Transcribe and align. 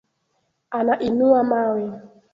Anainua 0.71 1.43
mawe. 1.51 1.83